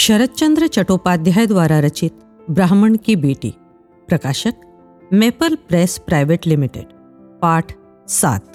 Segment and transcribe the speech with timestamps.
[0.00, 2.12] शरदचंद्र चट्टोपाध्याय द्वारा रचित
[2.50, 3.54] ब्राह्मण की बेटी।
[4.08, 4.54] प्रकाशक,
[5.12, 6.84] मेपल प्रेस प्राइवेट लिमिटेड,
[7.42, 7.72] पाठ
[8.08, 8.46] सात।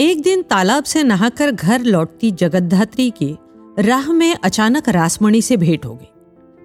[0.00, 3.38] एक दिन तालाब से नहाकर घर लौटती जगद्धात्री की
[3.78, 6.10] राह में अचानक रासमणि से भेंट हो गई।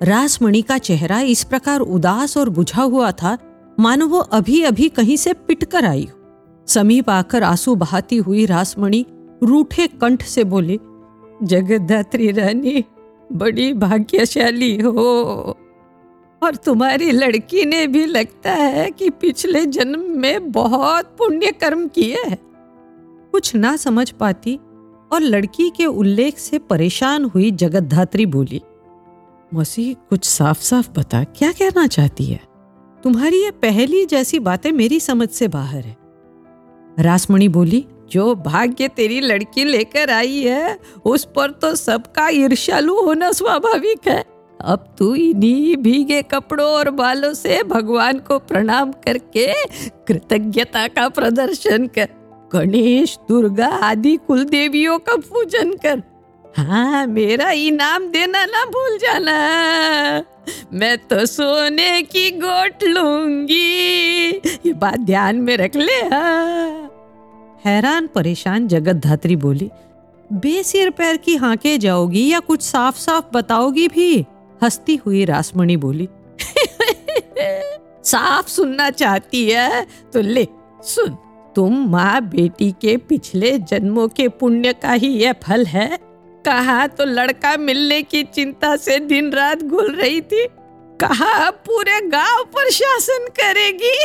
[0.04, 3.38] रासमणि का चेहरा इस प्रकार उदास और बुझा हुआ था,
[3.80, 6.20] मानो वो अभी अभी कहीं से पिटकर आई हो।
[6.68, 9.06] समीप आकर आँसू बहाती हुई रासमणि
[9.44, 10.80] रूठे कंठ से बोली
[11.44, 12.84] जगद्धात्री रानी,
[13.34, 14.98] बड़ी भाग्यशाली हो।
[16.44, 22.18] और तुम्हारी लड़की ने भी लगता है कि पिछले जन्म में बहुत पुण्य कर्म किए
[22.28, 22.40] हैं।
[23.32, 24.56] कुछ ना समझ पाती
[25.12, 28.62] और लड़की के उल्लेख से परेशान हुई जगद्धात्री बोली
[29.54, 32.42] मसीह कुछ साफ़ साफ़ बता, क्या कहना चाहती है?
[33.04, 35.98] तुम्हारी ये पहली जैसी बातें मेरी समझ से बाहर है।
[37.00, 43.32] रासमणि बोली जो भाग्य तेरी लड़की लेकर आई है, उस पर तो सबका ईर्ष्यालु होना
[43.32, 44.24] स्वाभाविक है।
[44.62, 49.48] अब तू इन्हीं भीगे कपड़ों और बालों से भगवान को प्रणाम करके
[50.08, 52.08] कृतज्ञता का प्रदर्शन कर,
[52.54, 56.02] गणेश, दुर्गा आदि कुल देवियों का पूजन कर।
[56.58, 59.38] हाँ मेरा इनाम देना ना भूल जाना।
[60.74, 64.30] मैं तो सोने की गोट लूँगी।
[64.66, 66.90] ये बात ध्यान में रख ले हाँ।
[67.66, 69.70] हैरान परेशान जगत धात्री बोली,
[70.34, 74.26] बेसिर पैर की हाके जाओगी या कुछ साफ़ साफ़ बताओगी भी?
[74.64, 76.08] हंसती हुई रासमणि बोली,
[78.04, 79.86] साफ़ सुनना चाहती है?
[80.14, 80.48] तो ले,
[80.84, 81.18] सुन,
[81.56, 85.98] तुम माँ बेटी के पिछले जन्मों के पुण्य का ही यह फल है।
[86.46, 90.46] कहा तो लड़का मिलने की चिंता से दिन रात घुल रही थी,
[91.02, 93.96] कहा पूरे गाँव पर शासन करेगी।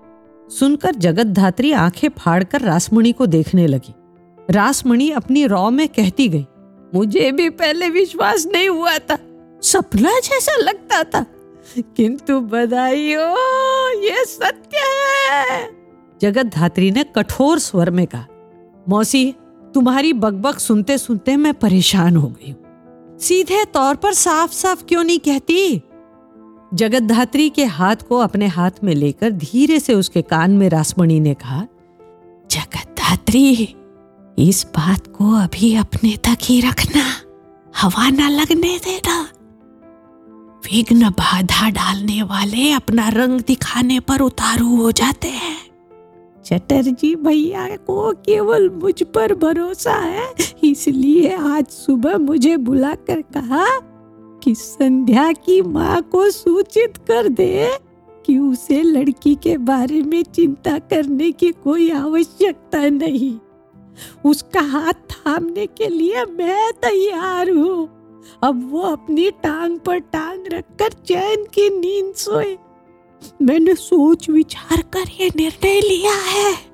[0.50, 3.94] सुनकर जगत धात्री आँखें फाड़कर रासमणि को देखने लगी।
[4.50, 6.46] रासमणि अपनी रौ में कहती गई,
[6.94, 9.18] मुझे भी पहले विश्वास नहीं हुआ था,
[9.62, 11.26] सपना जैसा लगता था।
[11.78, 13.36] किंतु बधाई हो
[14.00, 14.78] ये सत्य
[15.30, 15.70] है।
[16.22, 18.26] जगत धात्री ने कठोर स्वर में कहा,
[18.88, 19.34] मौसी,
[19.74, 22.56] तुम्हारी बकबक सुनते सुनते मैं परेशान हो गई
[23.18, 25.82] सीधे तौर पर साफ़ साफ़ क्यों नहीं कहती?
[26.74, 31.34] जगतधात्री के हाथ को अपने हाथ में लेकर धीरे से उसके कान में रासमणि ने
[31.34, 31.66] कहा
[32.50, 33.74] जगतधात्री
[34.38, 37.04] इस बात को अभी अपने तक ही रखना।
[37.80, 39.22] हवा ना लगने देना।
[40.64, 45.56] विघ्न बाधा डालने वाले अपना रंग दिखाने पर उतारू हो जाते हैं।
[46.44, 53.66] चटर्जी भैया को केवल मुझ पर भरोसा है, इसलिए आज सुबह मुझे बुलाकर कहा
[54.44, 57.78] कि संध्या की माँ को सूचित कर दे
[58.26, 63.38] कि उसे लड़की के बारे में चिंता करने की कोई आवश्यकता नहीं।
[64.24, 67.88] उसका हाथ थामने के लिए मैं तैयार हूँ।
[68.44, 72.56] अब वो अपनी टांग पर टांग रखकर चैन की नींद सोए।
[73.42, 76.69] मैंने सोच विचार कर ये निर्णय लिया है।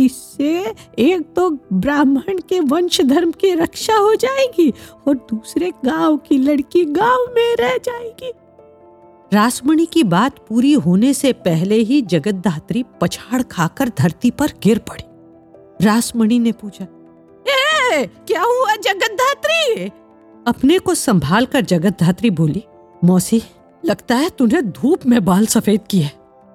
[0.00, 4.70] इससे एक तो ब्राह्मण के वंश धर्म की रक्षा हो जाएगी
[5.08, 8.32] और दूसरे गाँव की लड़की गाँव में रह जाएगी।
[9.32, 15.04] रासमणि की बात पूरी होने से पहले ही जगतधात्री पछाड़ खाकर धरती पर गिर पड़ी।
[15.86, 19.90] रासमणि ने पूछा ए, क्या हुआ जगतधात्री
[20.46, 22.64] अपने को संभाल कर जगतधात्री बोली
[23.04, 23.42] मौसी
[23.84, 26.10] लगता है तूने धूप में बाल सफ़ेद किए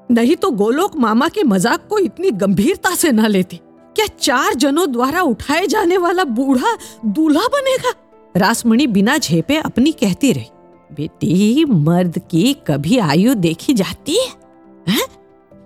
[0.10, 3.60] नहीं तो गोलोक मामा के मज़ाक को इतनी गंभीरता से न लेती।
[3.96, 7.94] क्या चार जनों द्वारा उठाए जाने वाला बूढ़ा दूल्हा बनेगा?
[8.36, 10.50] रासमणि बिना झेपे अपनी कहती रही
[10.92, 14.30] बेटी मर्द की कभी आयु देखी जाती है,
[14.88, 15.06] है?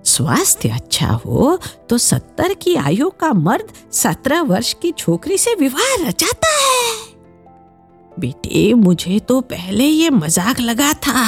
[0.05, 1.57] स्वास्थ्य अच्छा हो
[1.89, 6.95] तो सत्तर की आयु का मर्द सत्रह वर्ष की छोकरी से विवाह रचाता है।
[8.11, 11.25] बेटे मुझे तो पहले ये मज़ाक लगा था।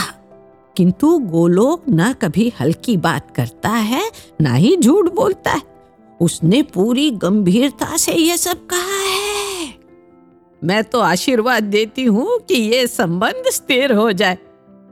[0.80, 5.62] किंतु गोलोक न कभी हल्की बात करता है, ना ही झूठ बोलता है।
[6.22, 9.76] उसने पूरी गंभीरता से यह सब कहा है।
[10.64, 14.38] मैं तो आशीर्वाद देती हूँ कि ये संबंध स्थिर हो जाए।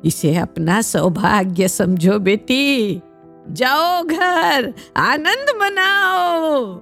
[0.06, 3.01] इसे अपना सौभाग्य समझो बेटी।
[3.50, 6.81] जाओ घर, आनंद मनाओ।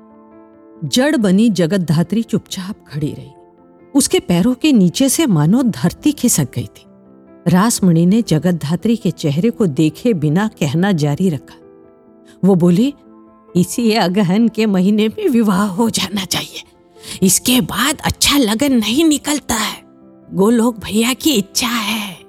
[0.90, 3.32] जड़ बनी जगत धात्री चुपचाप खड़ी रही।
[3.96, 6.86] उसके पैरों के नीचे से मानो धरती खिसक गई थी।
[7.48, 11.56] रासमणि ने जगतधात्री के चेहरे को देखे बिना कहना जारी रखा।
[12.44, 12.94] वो बोली,
[13.56, 16.64] इसी अगहन के महीने में विवाह हो जाना चाहिए।
[17.24, 19.84] इसके बाद अच्छा लगन नहीं निकलता है।
[20.34, 22.20] गोलोक भैया की इच्छा है।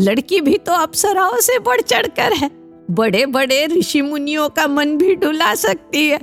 [0.00, 2.50] लड़की भी तो अप्सराओं से बढ़ चढ़कर है।
[2.90, 6.18] बड़े बड़े ऋषि मुनियों का मन भी डुला सकती है।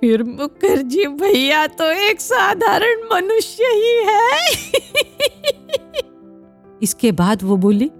[0.00, 4.72] फिर मुखर्जी भैया तो एक साधारण मनुष्य ही है।
[6.82, 7.90] इसके बाद वो बोली,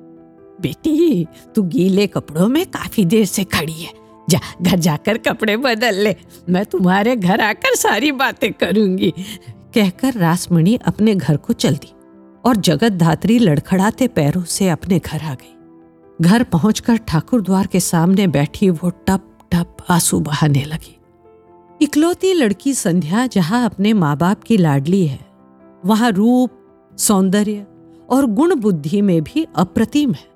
[0.61, 3.93] बेटी, तू गीले कपड़ों में काफ़ी देर से खड़ी है।
[4.31, 6.17] जा, घर जाकर कपड़े बदल ले।
[6.49, 9.15] मैं तुम्हारे घर आकर सारी बातें करूँगी।
[9.75, 11.93] कहकर रासमणि अपने घर को चल दी
[12.44, 15.56] और जगत धात्री लड़खड़ाते पैरों से अपने घर आ गई।
[16.21, 20.97] घर पहुंचकर ठाकुर द्वार के सामने बैठी वो टप टप आँसू बहाने लगी।
[21.83, 25.21] इकलौती लड़की संध्या जहाँ अपने माँ बाप की लाडली है,
[25.85, 26.50] वहाँ रूप,
[26.99, 27.67] सौंदर्य
[28.11, 30.29] और गुण बुद्धि में भी अप्रतिम है।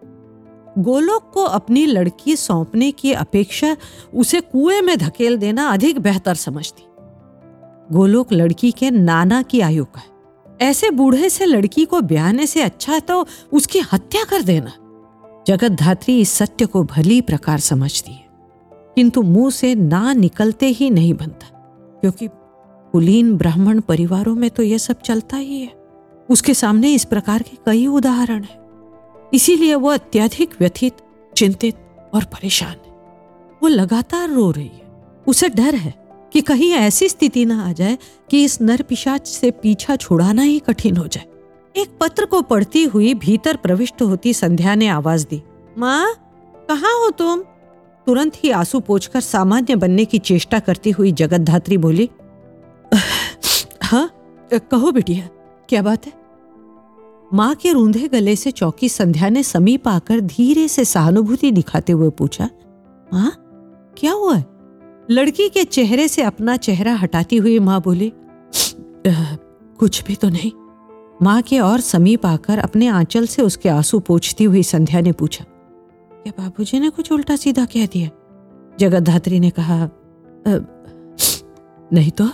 [0.79, 3.77] गोलोक को अपनी लड़की सौंपने की अपेक्षा
[4.15, 6.87] उसे कुएँ में धकेल देना अधिक बेहतर समझती।
[7.93, 12.63] गोलोक लड़की के नाना की आयु का है। ऐसे बूढ़े से लड़की को ब्याहने से
[12.63, 14.73] अच्छा तो उसकी हत्या कर देना।
[15.47, 18.25] जगत धात्री इस सत्य को भली प्रकार समझती है।
[18.73, 21.47] किंतु मुँह से ना निकलते ही नहीं बनता,
[22.01, 22.29] क्योंकि
[22.93, 25.84] कुलीन ब्राह्मण परिवारों में तो यह सब चलता ही है।
[26.31, 28.63] उसके सामने इस प्रकार के कई उदाहरण हैं।
[29.35, 30.97] इसीलिए वो अत्यधिक व्यथित,
[31.37, 31.77] चिंतित
[32.15, 32.93] और परेशान है।
[33.63, 34.83] वो लगातार रो रही है।
[35.27, 35.95] उसे डर है
[36.33, 37.99] कि कहीं ऐसी स्थिति ना आ जाए
[38.31, 41.25] कि इस नर पिशाच से पीछा छुड़ाना ही कठिन हो जाए।
[41.77, 45.43] एक पत्र को पढ़ती हुई भीतर प्रविष्ट होती संध्या ने आवाज़ दी,
[45.79, 46.15] माँ,
[46.69, 47.43] कहाँ हो तुम?
[48.07, 52.09] तुरंत ही आँसू पोछकर सामान्य बनने की चेष्टा करती हुई जगत धात्री बोली
[53.83, 54.11] हाँ
[54.53, 55.29] कहो बिटिया।
[55.69, 56.13] क्या बात है?
[57.33, 62.11] माँ के रूंधे गले से चौकी संध्या ने समीप आकर धीरे से सहानुभूति दिखाते हुए
[62.11, 62.49] पूछा,
[63.13, 63.31] माँ,
[63.99, 64.45] क्या हुआ है?
[65.11, 68.13] लड़की के चेहरे से अपना चेहरा हटाती हुई माँ बोली
[69.07, 70.51] कुछ भी तो नहीं।
[71.23, 75.45] माँ के और समीप आकर अपने आंचल से उसके आँसू पोछती हुई संध्या ने पूछा,
[75.45, 78.11] क्या बाबूजी ने कुछ उल्टा सीधा कह दिया?
[78.79, 79.89] जगत धात्री ने कहा
[81.93, 82.29] नहीं तो?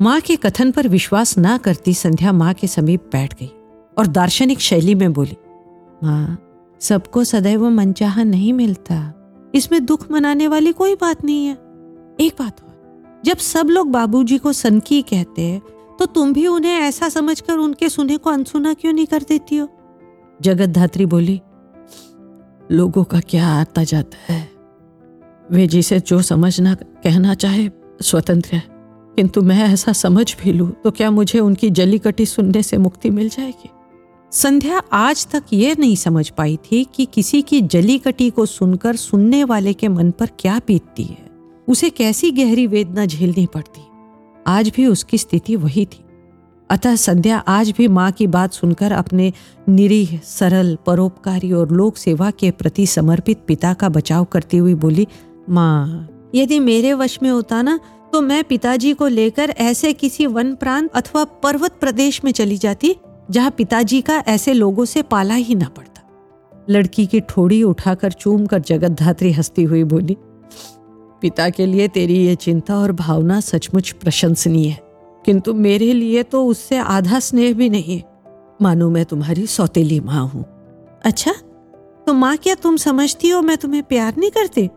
[0.00, 3.50] माँ के कथन पर विश्वास ना करती संध्या माँ के समीप बैठ गई
[3.98, 5.36] और दार्शनिक शैली में बोली,
[6.04, 6.38] माँ,
[6.80, 9.14] सबको सदैव मनचाहा नहीं मिलता।
[9.54, 11.54] इसमें दुख मनाने वाली कोई बात नहीं है।
[12.20, 15.60] एक बात और, जब सब लोग बाबूजी को सनकी कहते हैं
[15.98, 19.68] तो तुम भी उन्हें ऐसा समझकर उनके सुने को अनसुना क्यों नहीं कर देती हो?
[20.42, 21.40] जगत धात्री बोली,
[22.70, 24.50] लोगों का क्या आता जाता है?
[25.50, 27.70] वे जिसे जो समझना, कहना चाहे,
[28.02, 28.77] स्वतंत्र है।
[29.18, 33.10] किंतु मैं ऐसा समझ भी लूँ तो क्या मुझे उनकी जली कटी सुनने से मुक्ति
[33.10, 33.70] मिल जाएगी?
[34.32, 38.96] संध्या आज तक ये नहीं समझ पाई थी कि किसी की जली कटी को सुनकर
[38.96, 41.30] सुनने वाले के मन पर क्या बीतती है।
[41.68, 43.82] उसे कैसी गहरी वेदना झेलनी पड़ती?
[44.46, 46.04] आज भी उसकी स्थिति वही थी।
[46.70, 49.32] अतः संध्या आज भी माँ की बात सुनकर अपने
[49.68, 55.06] निरीह, सरल, परोपकारी और लोक सेवा के प्रति समर्पित पिता का बचाव करती हुई बोली,
[55.50, 57.80] माँ, यदि मेरे वश में होता ना
[58.12, 62.94] तो मैं पिताजी को लेकर ऐसे किसी वन प्रांत अथवा पर्वत प्रदेश में चली जाती,
[63.30, 66.02] जहाँ पिताजी का ऐसे लोगों से पाला ही ना पड़ता।
[66.70, 70.16] लड़की की ठोड़ी उठाकर चूम कर जगत धात्री हंसती हुई बोली,
[71.22, 74.80] पिता के लिए तेरी ये चिंता और भावना सचमुच प्रशंसनीय है,
[75.24, 78.02] किंतु मेरे लिए तो उससे आधा स्नेह भी नहीं
[78.62, 80.44] मानो मैं तुम्हारी सौतेली माँ हूँ।
[81.04, 81.32] अच्छा
[82.06, 84.68] तो माँ क्या तुम समझती हो मैं तुम्हें प्यार नहीं करती?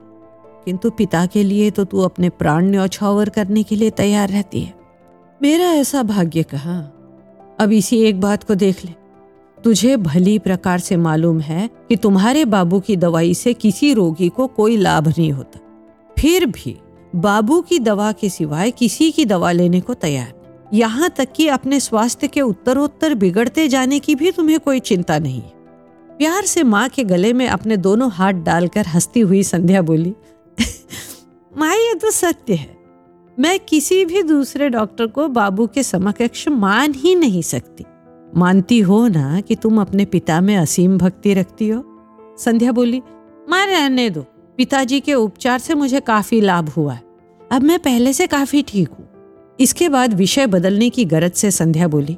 [0.66, 4.74] किंतु पिता के लिए तो तू अपने प्राण न्यौछावर करने के लिए तैयार रहती है।
[5.42, 6.80] मेरा ऐसा भाग्य कहा?
[7.60, 8.91] अब इसी एक बात को देख ले।
[9.63, 14.48] तुझे भली प्रकार से मालूम है कि तुम्हारे बाबू की दवाई से किसी रोगी को
[14.48, 15.60] कोई लाभ नहीं होता।
[16.20, 16.77] फिर भी
[17.15, 20.34] बाबू की दवा के सिवाय किसी की दवा लेने को तैयार।
[20.74, 25.41] यहाँ तक कि अपने स्वास्थ्य के उत्तरोत्तर बिगड़ते जाने की भी तुम्हें कोई चिंता नहीं
[26.18, 30.13] प्यार से माँ के गले में अपने दोनों हाथ डालकर हंसती हुई संध्या बोली
[31.58, 32.77] माँ, ये तो सत्य है।
[33.39, 37.86] मैं किसी भी दूसरे डॉक्टर को बाबू के समकक्ष मान ही नहीं सकती।
[38.36, 41.84] मानती हो ना कि तुम अपने पिता में असीम भक्ति रखती हो?
[42.39, 43.01] संध्या बोली,
[43.50, 44.22] माँ, रहने दो।
[44.58, 47.03] पिताजी के उपचार से मुझे काफ़ी लाभ हुआ है।
[47.51, 49.08] अब मैं पहले से काफ़ी ठीक हूँ।
[49.60, 52.17] इसके बाद विषय बदलने की गरज से संध्या बोली,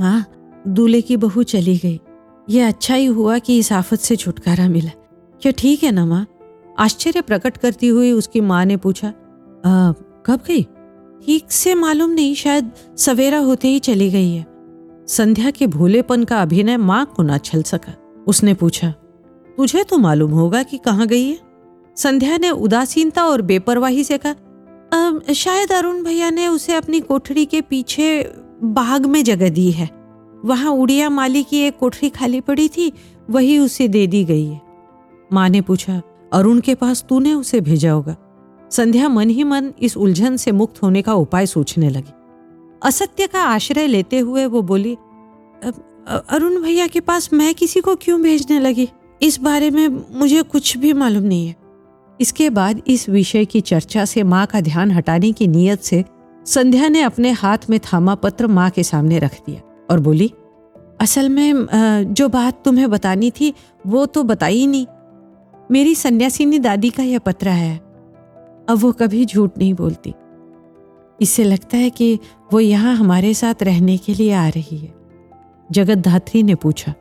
[0.00, 0.30] माँ,
[0.68, 2.00] दूल्हे की बहू चली गई।
[2.50, 4.90] ये अच्छा ही हुआ कि इस आफत से छुटकारा मिला।
[5.42, 6.26] क्या ठीक है ना, माँ?
[6.78, 9.92] आश्चर्य प्रकट करती हुई उसकी माँ ने पूछा आ,
[10.26, 10.62] कब गई?
[11.26, 14.46] ठीक से मालूम नहीं शायद सवेरा होते ही चली गई है।
[15.08, 17.94] संध्या के भोलेपन का अभिनय माँ को ना छल सका।
[18.26, 18.90] उसने पूछा
[19.58, 21.38] तुझे तो मालूम होगा कि कहाँ गई है?
[21.96, 27.60] संध्या ने उदासीनता और बेपरवाही से कहा शायद अरुण भैया ने उसे अपनी कोठरी के
[27.60, 28.22] पीछे
[28.64, 29.88] बाग में जगह दी है।
[30.44, 32.92] वहाँ उड़िया माली की एक कोठरी खाली पड़ी थी
[33.30, 34.60] वही उसे दे दी गई है।
[35.32, 36.00] माँ ने पूछा
[36.32, 38.16] अरुण के पास तूने उसे भेजा होगा।
[38.70, 42.12] संध्या मन ही मन इस उलझन से मुक्त होने का उपाय सोचने लगी।
[42.82, 44.96] असत्य का आश्रय लेते हुए वो बोली
[46.06, 48.88] अरुण भैया के पास मैं किसी को क्यों भेजने लगी?
[49.22, 49.88] इस बारे में
[50.18, 51.54] मुझे कुछ भी मालूम नहीं है।
[52.20, 56.04] इसके बाद इस विषय की चर्चा से माँ का ध्यान हटाने की नीयत से
[56.46, 60.30] संध्या ने अपने हाथ में थामा पत्र माँ के सामने रख दिया और बोली,
[61.00, 61.66] असल में
[62.10, 63.52] जो बात तुम्हें बतानी थी,
[63.86, 64.86] वो तो बताई नहीं।
[65.70, 67.76] मेरी सन्यासिनी दादी का यह पत्र है।
[68.68, 70.14] अब वो कभी झूठ नहीं बोलती।
[71.20, 72.18] इससे लगता है कि
[72.52, 74.94] वो यहाँ हमारे साथ रहने के लिए आ रही है।
[75.72, 76.94] जगत धात्री ने पूछा,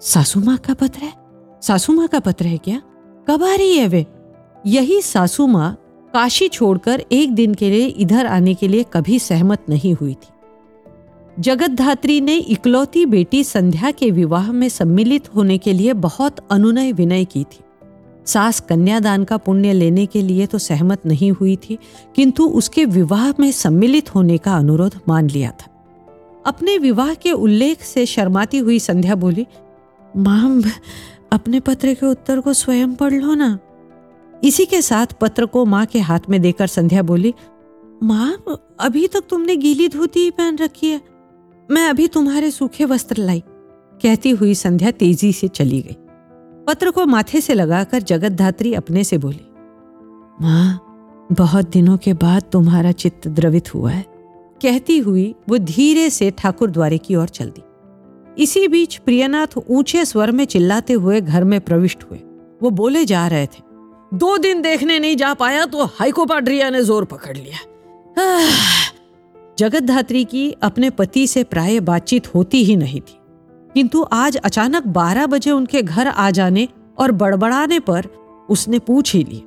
[0.00, 1.12] सासू माँ का पत्र है?
[1.62, 2.82] सासू माँ का पत्र है क्या?
[3.28, 4.06] कब आ रही है वे?
[4.66, 5.78] यही सासू माँ
[6.14, 10.28] काशी छोड़कर एक दिन के लिए इधर आने के लिए कभी सहमत नहीं हुई थी।
[11.40, 16.92] जगत धात्री ने इकलौती बेटी संध्या के विवाह में सम्मिलित होने के लिए बहुत अनुनय
[16.92, 17.60] विनय की थी।
[18.26, 21.78] सास कन्यादान का पुण्य लेने के लिए तो सहमत नहीं हुई थी,
[22.16, 25.70] किंतु उसके विवाह में सम्मिलित होने का अनुरोध मान लिया था।
[26.46, 29.46] अपने विवाह के उल्लेख से शर्माती हुई संध्या बोली,
[30.14, 30.62] माम,
[31.32, 33.58] अपने पत्र के उत्तर को स्वयं पढ़ लो ना।
[34.42, 37.34] इसी के साथ पत्र को माँ के हाथ में देकर संध्या बोली
[38.02, 38.32] माँ
[38.80, 41.00] अभी तक तुमने गीली धोती ही पहन रखी है।
[41.68, 43.42] मैं अभी तुम्हारे सूखे वस्त्र लाई,
[44.00, 45.96] कहती हुई संध्या तेज़ी से चली गई।
[46.66, 49.46] पत्र को माथे से लगाकर जगत धात्री अपने से बोली,
[50.40, 50.80] माँ,
[51.32, 54.04] बहुत दिनों के बाद तुम्हारा चित्त द्रवित हुआ है।
[54.60, 57.62] कहती हुई वो धीरे से ठाकुर द्वारे की ओर चल दी।
[58.36, 62.18] इसी बीच प्रियनाथ ऊँचे स्वर में चिल्लाते हुए घर में प्रविष्ट हुए।
[62.62, 63.62] वो बोले जा रहे थे,
[64.12, 67.58] दो दिन देखने नहीं जा पाया तो हाइकोपाड्रिया ने ज़ोर पकड़ लिया।
[69.58, 73.18] जगत धात्री की अपने पति से प्राय बातचीत होती ही नहीं थी।
[73.74, 78.06] किंतु आज अचानक बारह बजे उनके घर आ जाने और बड़बड़ाने पर
[78.50, 79.42] उसने पूछ ही ली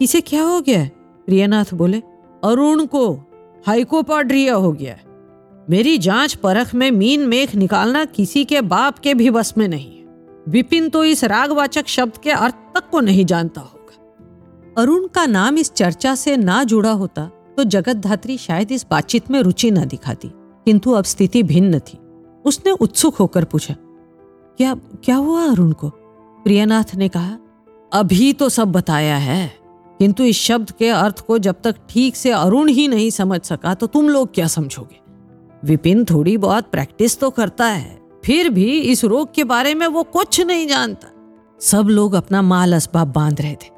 [0.00, 0.88] इसे क्या हो गया
[1.26, 2.02] प्रियनाथ बोले,
[2.44, 3.12] अरुण को,
[3.66, 4.96] हाइकोपाड्रिया हो गया
[5.70, 9.96] मेरी जाँच परख में मीन मेख निकालना किसी के बाप के भी बस में नहीं
[10.48, 15.58] विपिन तो इस रागवाचक शब्द के अर्थ तक को नहीं जानता होगा। अरुण का नाम
[15.58, 17.24] इस चर्चा से ना जुड़ा होता
[17.56, 20.30] तो जगत धात्री शायद इस बातचीत में रुचि न दिखाती,
[20.66, 21.98] किंतु अब स्थिति भिन्न थी।
[22.48, 23.74] उसने उत्सुक होकर पूछा,
[24.58, 24.74] क्या
[25.04, 25.88] क्या हुआ अरुण को?
[26.44, 27.36] प्रियनाथ ने कहा,
[27.92, 29.52] अभी तो सब बताया है,
[30.00, 33.74] किंतु इस शब्द के अर्थ को जब तक ठीक से अरुण ही नहीं समझ सका
[33.74, 35.00] तो तुम लोग क्या समझोगे?
[35.62, 40.02] विपिन थोड़ी बहुत प्रैक्टिस तो करता है, फिर भी इस रोग के बारे में वो
[40.04, 41.08] कुछ नहीं जानता।
[41.60, 43.76] सब लोग अपना माल असबाब बाँध रहे थे।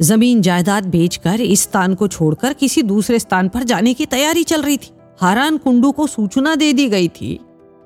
[0.00, 4.62] ज़मीन जायदाद बेचकर इस स्थान को छोड़कर किसी दूसरे स्थान पर जाने की तैयारी चल
[4.62, 7.38] रही थी। हारान कुंडू को सूचना दे दी गई थी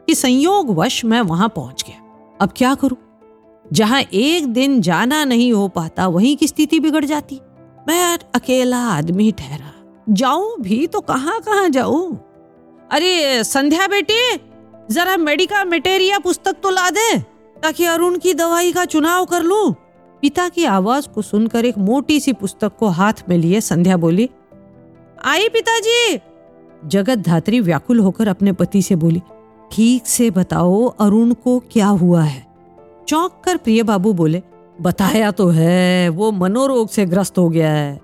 [0.06, 2.00] कि संयोग वश मैं वहाँ पहुँच गया।
[2.40, 2.96] अब क्या करूँ?
[3.72, 7.40] जहाँ एक दिन जाना नहीं हो पाता, वहीं की स्थिति बिगड़ जाती।
[7.88, 9.72] मैं अकेला आदमी ठहरा।
[10.08, 12.16] जाऊँ भी तो कहाँ कहाँ जाऊँ?
[12.90, 14.40] अरे, संध्या बेटी,
[14.90, 17.18] जरा मेडिका मेटेरिया पुस्तक तो ला दे,
[17.62, 19.72] ताकि अरुण की दवाई का चुनाव कर लूँ।
[20.22, 24.30] पिता की आवाज़ को सुनकर एक मोटी सी पुस्तक को हाथ में लिए संध्या बोली,
[25.24, 26.20] आई पिताजी!
[26.84, 29.22] जगत धात्री व्याकुल होकर अपने पति से बोली
[29.72, 32.46] ठीक से बताओ अरुण को क्या हुआ है।
[33.08, 34.42] चौंक कर प्रिय बाबू बोले,
[34.80, 38.00] बताया तो है, वो मनोरोग से ग्रस्त हो गया है।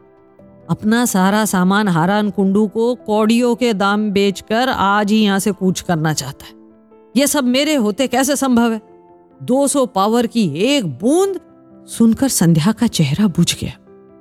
[0.70, 5.80] अपना सारा सामान हारान कुंडू को कौड़ियों के दाम बेचकर आज ही यहाँ से कूच
[5.80, 6.54] करना चाहता है।
[7.16, 8.80] ये सब मेरे होते कैसे संभव है?
[9.42, 11.40] 200 पावर की एक बूंद
[11.88, 13.73] सुनकर संध्या का चेहरा बुझ गया।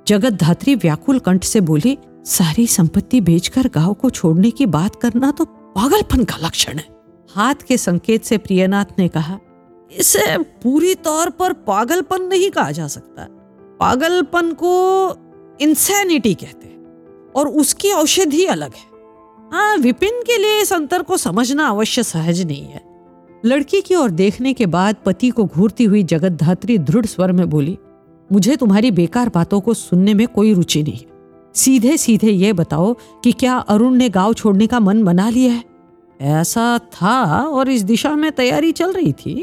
[0.08, 5.30] जगत धात्री व्याकुल कंठ से बोली, सारी संपत्ति बेचकर गाँव को छोड़ने की बात करना
[5.30, 6.95] तो पागलपन का लक्षण है।
[7.36, 9.38] हाथ के संकेत से प्रियनाथ ने कहा,
[9.92, 13.26] इसे पूरी तौर पर पागलपन नहीं कहा जा सकता।
[13.80, 15.16] पागलपन को
[15.60, 18.94] इंसैनिटी कहते हैं और उसकी औषधि अलग है।
[19.52, 22.84] हाँ विपिन के लिए इस अंतर को समझना अवश्य सहज नहीं है।
[23.44, 27.48] लड़की की ओर देखने के बाद पति को घूरती हुई जगत धात्री दृढ़ स्वर में
[27.50, 27.78] बोली,
[28.30, 31.04] मुझे तुम्हारी बेकार बातों को सुनने में कोई रुचि नहीं
[31.54, 32.92] सीधे सीधे ये बताओ
[33.24, 35.62] कि क्या अरुण ने गाँव छोड़ने का मन बना लिया है?
[36.20, 39.34] ऐसा था और इस दिशा में तैयारी चल रही थी,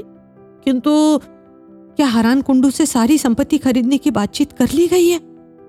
[0.65, 1.19] किंतु
[1.95, 5.19] क्या हरान कुंडू से सारी संपत्ति खरीदने की बातचीत कर ली गई है?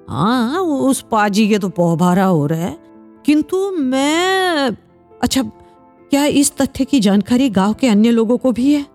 [0.08, 2.78] हाँ उस पाजी के तो पौभारा हो रहा है।
[3.26, 4.76] किंतु मैं
[5.22, 5.42] अच्छा
[6.10, 8.86] क्या इस तथ्य की जानकारी गाँव के अन्य लोगों को भी है?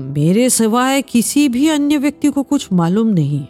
[0.00, 3.48] मेरे सिवाय किसी भी अन्य व्यक्ति को कुछ मालूम नहीं है।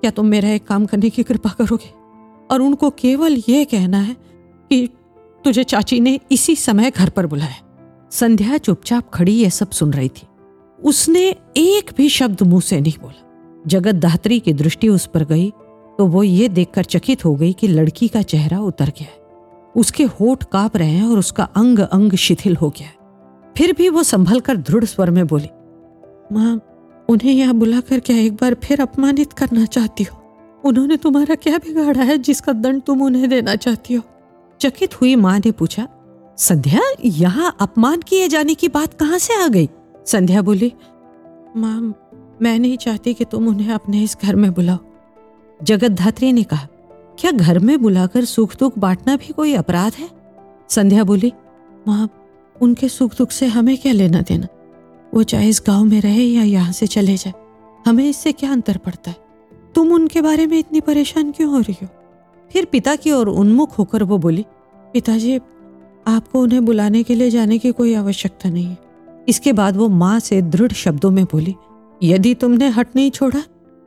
[0.00, 1.92] क्या तुम मेरा एक काम करने की कृपा करोगे?
[2.50, 4.14] और उनको केवल यह कहना है
[4.70, 4.88] कि
[5.48, 10.08] तुझे चाची ने इसी समय घर पर बुलाया। संध्या चुपचाप खड़ी यह सब सुन रही
[10.08, 10.26] थी।
[10.78, 11.22] उसने
[11.56, 15.48] एक भी शब्द मुँह से नहीं बोला। जगत दात्री की दृष्टि उस पर गई
[15.98, 19.16] तो वो ये देखकर चकित हो गई कि लड़की का चेहरा उतर गया है।
[19.74, 22.94] उसके होठ काँप रहे हैं और उसका अंग अंग शिथिल हो गया है।
[23.56, 25.48] फिर भी वो संभल कर दृढ़ स्वर में बोली,
[26.32, 26.60] माँ,
[27.08, 30.20] उन्हें यहाँ बुलाकर क्या एक बार फिर अपमानित करना चाहती हो?
[30.64, 34.02] उन्होंने तुम्हारा क्या बिगाड़ा है जिसका दंड तुम उन्हें देना चाहती हो?
[34.60, 35.86] चकित हुई माँ ने पूछा,
[36.38, 39.68] संध्या, यहाँ अपमान किए जाने की बात कहाँ से आ गई?
[40.06, 40.72] संध्या बोली,
[41.56, 41.94] माँ,
[42.42, 44.78] मैं नहीं चाहती कि तुम उन्हें अपने इस घर में बुलाओ।
[45.60, 46.66] जगत धात्री ने कहा,
[47.18, 50.08] क्या घर में बुलाकर सुख दुख बांटना भी कोई अपराध है?
[50.68, 51.32] संध्या बोली,
[51.88, 52.08] माँ,
[52.60, 54.46] उनके सुख दुख से हमें क्या लेना देना?
[55.14, 57.34] वो चाहे इस गाँव में रहे या यहाँ से चले जाए,
[57.86, 59.16] हमें इससे क्या अंतर पड़ता है?
[59.74, 61.88] तुम उनके बारे में इतनी परेशान क्यों हो रही हो?
[62.50, 64.44] फिर पिता की ओर उन्मुख होकर वो बोली,
[64.94, 65.36] पिताजी,
[66.06, 68.76] आपको उन्हें बुलाने के लिए जाने की कोई आवश्यकता नहीं है।
[69.28, 71.54] इसके बाद वो माँ से दृढ़ शब्दों में बोली,
[72.00, 73.42] यदि तुमने हट नहीं छोड़ा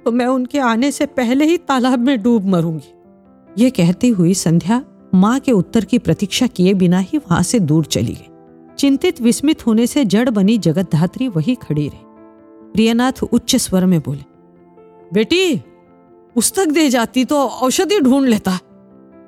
[0.06, 2.94] तो मैं उनके आने से पहले ही तालाब में डूब मरूँगी।
[3.56, 7.86] ये कहती हुई संध्या माँ के उत्तर की प्रतीक्षा किए बिना ही वहाँ से दूर
[7.86, 8.27] चली गई।
[8.77, 12.00] चिंतित विस्मित होने से जड़ बनी जगत धात्री वही खड़ी रही।
[12.74, 14.24] प्रियनाथ उच्च स्वर में बोले,
[15.13, 15.56] बेटी
[16.36, 18.60] पुस्तक दे जाती तो औषधि ढूंढ लेता।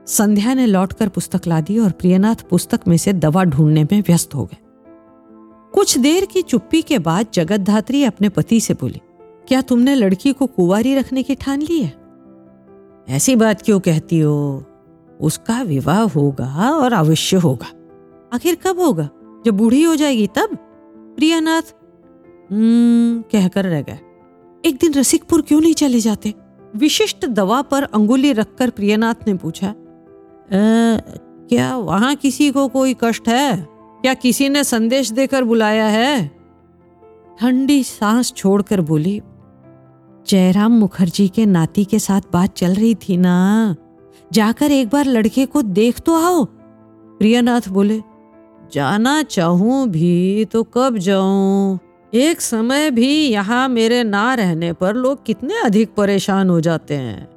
[0.08, 4.36] संध्या ने लौटकर पुस्तक ला दी और प्रियनाथ पुस्तक में से दवा ढूँढने में व्यस्त
[4.36, 4.58] हो गए।
[5.74, 9.02] कुछ देर की चुप्पी के बाद जगत धात्री अपने पति से बोली,
[9.48, 11.94] क्या तुमने लड़की को कुंवारी रखने की ठान ली है?
[13.10, 14.66] ऐसी बात क्यों कहती हो?
[15.22, 17.68] उसका विवाह होगा और अवश्य होगा।
[18.34, 19.10] आखिर कब होगा?
[19.46, 20.58] जब बूढ़ी हो जाएगी तब?
[21.18, 21.62] प्रियानाथ?
[22.52, 24.00] हम्म कहकर रह गए।
[24.66, 26.34] एक दिन रसिकपुर क्यों नहीं चले जाते?
[26.74, 29.74] विशिष्ट दवा पर अंगुली रखकर प्रियनाथ ने पूछा
[30.50, 33.68] क्या वहाँ किसी को कोई कष्ट है?
[34.01, 36.27] क्या किसी ने संदेश देकर बुलाया है?
[37.39, 39.22] ठंडी सांस छोड़कर बोली,
[40.27, 43.75] जयराम मुखर्जी के नाती के साथ बात चल रही थी ना।
[44.32, 46.44] जाकर एक बार लड़के को देख तो आओ।
[47.20, 48.01] प्रियनाथ बोले,
[48.74, 51.80] जाना चाहूँ भी तो कब जाऊँ?
[52.13, 57.28] एक समय भी यहाँ मेरे ना रहने पर लोग कितने अधिक परेशान हो जाते हैं।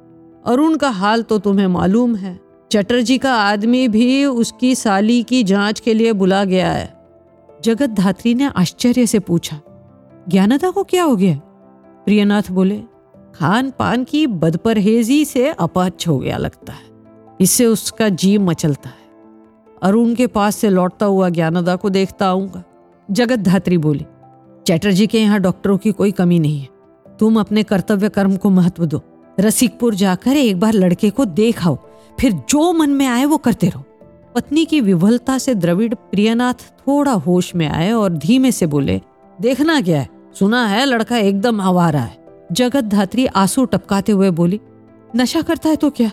[0.45, 2.39] अरुण का हाल तो तुम्हें मालूम है।
[2.71, 6.93] चटर्जी का आदमी भी उसकी साली की जाँच के लिए बुला गया है।
[7.63, 9.59] जगत धात्री ने आश्चर्य से पूछा,
[10.29, 11.37] ज्ञानदा को क्या हो गया?
[12.05, 12.81] प्रियनाथ बोले
[13.35, 16.85] खान पान की बदपरहेजी से अपच हो गया लगता है।
[17.41, 19.05] इससे उसका जीव मचलता है।
[19.83, 22.63] अरुण के पास से लौटता हुआ ज्ञानदा को देखता आऊँगा।
[23.11, 24.05] जगत धात्री बोली
[24.67, 26.67] चैटर्जी के यहाँ डॉक्टरों की कोई कमी नहीं है।
[27.19, 29.01] तुम अपने कर्तव्य कर्म को महत्व दो।
[29.39, 31.77] रसिकपुर जाकर एक बार लड़के को देख आओ
[32.19, 33.83] फिर जो मन में आए वो करते रहो।
[34.35, 39.01] पत्नी की विवलता से द्रविड़ प्रियनाथ थोड़ा होश में आए और धीमे से बोले,
[39.41, 40.09] देखना क्या है?
[40.39, 44.59] सुना है लड़का एकदम आवारा है। जगत धात्री आँसू टपकाते हुए बोली,
[45.15, 46.11] नशा करता है तो क्या?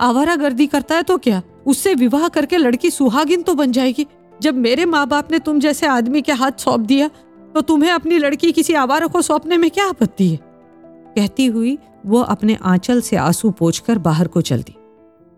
[0.00, 1.42] आवारा गर्दी करता है तो क्या?
[1.66, 4.06] उससे विवाह करके लड़की सुहागिन तो बन जाएगी।
[4.42, 7.10] जब मेरे माँ बाप ने तुम जैसे आदमी के हाथ सौंप दिया
[7.54, 10.36] तो तुम्हें अपनी लड़की किसी आवारा को सौंपने में क्या आपत्ति है?
[11.16, 14.74] कहती हुई वो अपने आंचल से आँसू पोछकर बाहर को चल दी।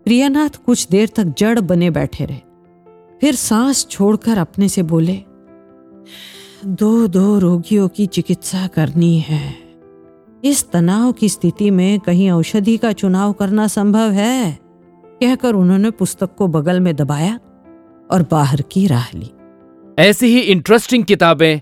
[0.05, 2.39] प्रियानाथ कुछ देर तक जड़ बने बैठे रहे।
[3.21, 5.21] फिर सांस छोड़कर अपने से बोले,
[6.65, 9.55] दो दो रोगियों की चिकित्सा करनी है।
[10.43, 14.59] इस तनाव की स्थिति में कहीं औषधि का चुनाव करना संभव है?
[15.21, 17.39] कहकर उन्होंने पुस्तक को बगल में दबाया
[18.11, 19.31] और बाहर की राह ली।
[19.99, 21.61] ऐसी ही इंटरेस्टिंग किताबें